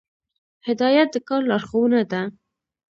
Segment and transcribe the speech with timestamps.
[0.67, 2.21] هدایت د کار لارښوونه ده